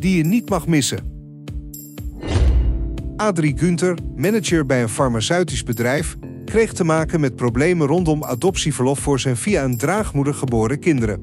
die 0.00 0.16
je 0.16 0.24
niet 0.24 0.48
mag 0.48 0.66
missen. 0.66 1.16
Adrie 3.16 3.58
Gunther, 3.58 3.98
manager 4.16 4.66
bij 4.66 4.82
een 4.82 4.88
farmaceutisch 4.88 5.62
bedrijf, 5.62 6.16
kreeg 6.44 6.72
te 6.72 6.84
maken 6.84 7.20
met 7.20 7.36
problemen 7.36 7.86
rondom 7.86 8.24
adoptieverlof 8.24 8.98
voor 8.98 9.20
zijn 9.20 9.36
via 9.36 9.64
een 9.64 9.76
draagmoeder 9.76 10.34
geboren 10.34 10.78
kinderen. 10.78 11.20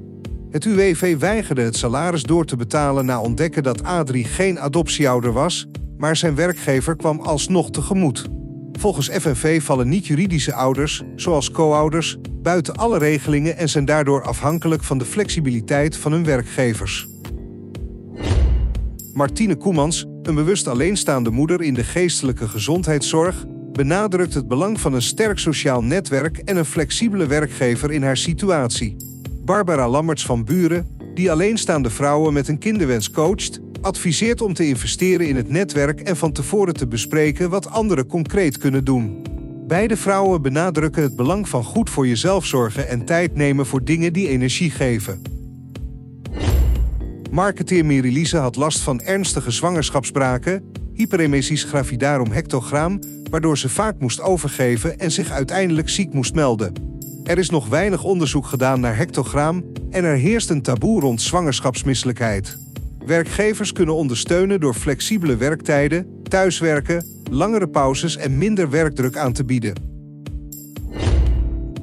Het 0.49 0.65
UWV 0.65 1.17
weigerde 1.17 1.61
het 1.61 1.77
salaris 1.77 2.23
door 2.23 2.45
te 2.45 2.55
betalen 2.55 3.05
na 3.05 3.21
ontdekken 3.21 3.63
dat 3.63 3.83
Adrie 3.83 4.25
geen 4.25 4.59
adoptieouder 4.59 5.31
was, 5.31 5.67
maar 5.97 6.15
zijn 6.15 6.35
werkgever 6.35 6.95
kwam 6.95 7.19
alsnog 7.19 7.71
tegemoet. 7.71 8.29
Volgens 8.71 9.09
FNV 9.09 9.61
vallen 9.61 9.89
niet-juridische 9.89 10.53
ouders, 10.53 11.03
zoals 11.15 11.51
co-ouders, 11.51 12.17
buiten 12.41 12.75
alle 12.75 12.97
regelingen 12.97 13.57
en 13.57 13.69
zijn 13.69 13.85
daardoor 13.85 14.23
afhankelijk 14.23 14.83
van 14.83 14.97
de 14.97 15.05
flexibiliteit 15.05 15.97
van 15.97 16.11
hun 16.11 16.25
werkgevers. 16.25 17.07
Martine 19.15 19.55
Koemans, 19.55 20.05
een 20.23 20.35
bewust 20.35 20.67
alleenstaande 20.67 21.29
moeder 21.29 21.61
in 21.61 21.73
de 21.73 21.83
geestelijke 21.83 22.47
gezondheidszorg, 22.47 23.45
benadrukt 23.71 24.33
het 24.33 24.47
belang 24.47 24.79
van 24.79 24.93
een 24.93 25.01
sterk 25.01 25.39
sociaal 25.39 25.83
netwerk 25.83 26.37
en 26.37 26.57
een 26.57 26.65
flexibele 26.65 27.27
werkgever 27.27 27.91
in 27.91 28.03
haar 28.03 28.17
situatie. 28.17 28.95
Barbara 29.45 29.89
Lammerts 29.89 30.25
van 30.25 30.45
Buren, 30.45 30.87
die 31.13 31.31
alleenstaande 31.31 31.89
vrouwen 31.89 32.33
met 32.33 32.47
een 32.47 32.57
kinderwens 32.57 33.11
coacht, 33.11 33.59
adviseert 33.81 34.41
om 34.41 34.53
te 34.53 34.67
investeren 34.67 35.27
in 35.27 35.35
het 35.35 35.49
netwerk 35.49 35.99
en 35.99 36.17
van 36.17 36.31
tevoren 36.31 36.73
te 36.73 36.87
bespreken 36.87 37.49
wat 37.49 37.69
anderen 37.69 38.07
concreet 38.07 38.57
kunnen 38.57 38.85
doen. 38.85 39.23
Beide 39.67 39.97
vrouwen 39.97 40.41
benadrukken 40.41 41.03
het 41.03 41.15
belang 41.15 41.49
van 41.49 41.63
goed 41.63 41.89
voor 41.89 42.07
jezelf 42.07 42.45
zorgen 42.45 42.87
en 42.87 43.05
tijd 43.05 43.35
nemen 43.35 43.65
voor 43.65 43.83
dingen 43.83 44.13
die 44.13 44.27
energie 44.27 44.71
geven. 44.71 45.34
Marketeer 47.31 47.85
Merilise 47.85 48.37
had 48.37 48.55
last 48.55 48.79
van 48.79 49.01
ernstige 49.01 49.51
zwangerschapsbraken, 49.51 50.71
hyperemessies 50.93 51.63
gravidarum 51.63 52.31
hectogram, 52.31 52.99
waardoor 53.29 53.57
ze 53.57 53.69
vaak 53.69 53.99
moest 53.99 54.21
overgeven 54.21 54.99
en 54.99 55.11
zich 55.11 55.31
uiteindelijk 55.31 55.89
ziek 55.89 56.13
moest 56.13 56.33
melden. 56.33 56.73
Er 57.23 57.37
is 57.37 57.49
nog 57.49 57.67
weinig 57.67 58.03
onderzoek 58.03 58.45
gedaan 58.45 58.79
naar 58.79 58.97
hectogram 58.97 59.63
en 59.89 60.03
er 60.03 60.15
heerst 60.15 60.49
een 60.49 60.61
taboe 60.61 60.99
rond 61.01 61.21
zwangerschapsmisselijkheid. 61.21 62.57
Werkgevers 63.05 63.71
kunnen 63.71 63.95
ondersteunen 63.95 64.59
door 64.59 64.73
flexibele 64.73 65.35
werktijden, 65.35 66.21
thuiswerken, 66.23 67.05
langere 67.31 67.67
pauzes 67.67 68.17
en 68.17 68.37
minder 68.37 68.69
werkdruk 68.69 69.17
aan 69.17 69.33
te 69.33 69.45
bieden. 69.45 69.94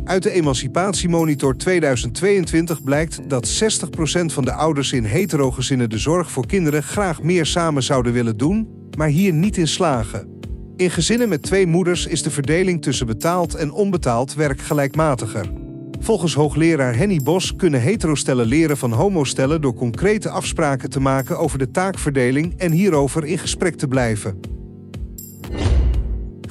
Uit 0.05 0.23
de 0.23 0.31
Emancipatiemonitor 0.31 1.57
2022 1.57 2.83
blijkt 2.83 3.21
dat 3.29 3.63
60% 3.63 4.25
van 4.25 4.45
de 4.45 4.53
ouders 4.53 4.93
in 4.93 5.05
heterogezinnen 5.05 5.91
de 5.91 5.99
zorg 5.99 6.31
voor 6.31 6.47
kinderen 6.47 6.83
graag 6.83 7.23
meer 7.23 7.47
samen 7.47 7.83
zouden 7.83 8.13
willen 8.13 8.37
doen, 8.37 8.69
maar 8.97 9.09
hier 9.09 9.33
niet 9.33 9.57
in 9.57 9.69
slagen. 9.69 10.41
In 10.77 10.91
gezinnen 10.91 11.29
met 11.29 11.43
twee 11.43 11.67
moeders 11.67 12.07
is 12.07 12.23
de 12.23 12.31
verdeling 12.31 12.83
tussen 12.83 13.07
betaald 13.07 13.55
en 13.55 13.73
onbetaald 13.73 14.35
werk 14.35 14.61
gelijkmatiger. 14.61 15.53
Volgens 16.01 16.35
hoogleraar 16.35 16.97
Henny 16.97 17.21
Bos 17.23 17.57
kunnen 17.57 17.81
heterostellen 17.81 18.47
leren 18.47 18.77
van 18.77 18.93
homostellen 18.93 19.61
door 19.61 19.75
concrete 19.75 20.29
afspraken 20.29 20.91
te 20.91 21.01
maken 21.01 21.39
over 21.39 21.59
de 21.59 21.71
taakverdeling 21.71 22.55
en 22.59 22.73
hierover 22.73 23.25
in 23.25 23.39
gesprek 23.39 23.77
te 23.77 23.89
blijven. 23.89 24.41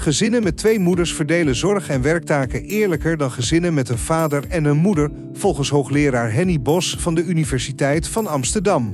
Gezinnen 0.02 0.44
met 0.44 0.58
twee 0.58 0.80
moeders 0.80 1.14
verdelen 1.14 1.56
zorg 1.56 1.90
en 1.90 2.02
werktaken 2.02 2.64
eerlijker 2.64 3.18
dan 3.18 3.32
gezinnen 3.32 3.74
met 3.74 3.90
een 3.90 3.98
vader 3.98 4.44
en 4.48 4.66
een 4.66 4.78
moeder, 4.78 5.12
volgens 5.34 5.70
hoogleraar 5.70 6.34
Henny 6.34 6.62
Bos 6.62 6.96
van 7.00 7.16
de 7.16 7.24
Universiteit 7.24 8.08
van 8.08 8.28
Amsterdam. 8.28 8.90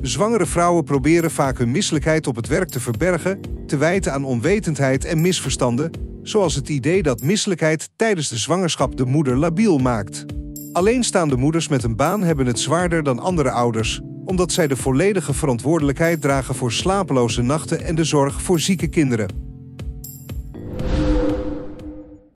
Zwangere 0.00 0.46
vrouwen 0.46 0.84
proberen 0.84 1.30
vaak 1.30 1.58
hun 1.58 1.70
misselijkheid 1.70 2.26
op 2.26 2.36
het 2.36 2.46
werk 2.46 2.68
te 2.68 2.80
verbergen, 2.80 3.40
te 3.66 3.76
wijten 3.76 4.12
aan 4.12 4.24
onwetendheid 4.24 5.04
en 5.04 5.20
misverstanden, 5.20 5.90
zoals 6.22 6.54
het 6.54 6.68
idee 6.68 7.02
dat 7.02 7.22
misselijkheid 7.22 7.88
tijdens 7.96 8.28
de 8.28 8.38
zwangerschap 8.38 8.96
de 8.96 9.04
moeder 9.04 9.36
labiel 9.36 9.78
maakt. 9.78 10.24
Alleenstaande 10.72 11.36
moeders 11.36 11.68
met 11.68 11.82
een 11.82 11.96
baan 11.96 12.22
hebben 12.22 12.46
het 12.46 12.58
zwaarder 12.58 13.02
dan 13.02 13.18
andere 13.18 13.50
ouders, 13.50 14.00
omdat 14.24 14.52
zij 14.52 14.66
de 14.66 14.76
volledige 14.76 15.34
verantwoordelijkheid 15.34 16.20
dragen 16.20 16.54
voor 16.54 16.72
slapeloze 16.72 17.42
nachten 17.42 17.84
en 17.84 17.94
de 17.94 18.04
zorg 18.04 18.42
voor 18.42 18.60
zieke 18.60 18.88
kinderen. 18.88 19.41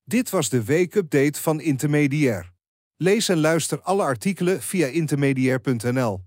Dit 0.09 0.31
was 0.31 0.49
de 0.49 0.65
weekupdate 0.65 1.41
van 1.41 1.61
Intermediair. 1.61 2.53
Lees 2.97 3.29
en 3.29 3.41
luister 3.41 3.81
alle 3.81 4.03
artikelen 4.03 4.63
via 4.63 4.87
intermediair.nl. 4.87 6.21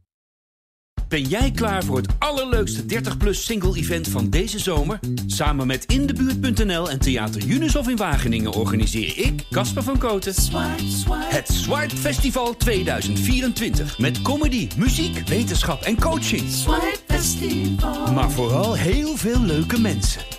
Ben 1.08 1.22
jij 1.22 1.52
klaar 1.52 1.84
voor 1.84 1.98
het 1.98 2.08
allerleukste 2.18 2.84
30-plus 2.84 3.46
single-event 3.46 4.08
van 4.08 4.30
deze 4.30 4.60
zomer? 4.60 5.00
Samen 5.26 5.68
met 5.68 5.86
Indebuurt.nl 5.86 6.90
en 6.90 7.00
Theater 7.00 7.42
Junushof 7.42 7.90
in 7.90 7.96
Wageningen 7.96 8.54
organiseer 8.54 9.18
ik, 9.18 9.46
Casper 9.50 9.84
van 9.84 9.98
Koten, 9.98 10.34
het 11.10 11.48
Swipe 11.48 11.96
Festival 11.96 12.56
2024. 12.58 14.00
Met 14.00 14.22
comedy, 14.22 14.68
muziek, 14.78 15.28
wetenschap 15.28 15.82
en 15.82 16.00
coaching. 16.00 16.44
Maar 18.14 18.32
vooral 18.32 18.76
heel 18.76 19.16
veel 19.16 19.42
leuke 19.42 19.80
mensen. 19.80 20.39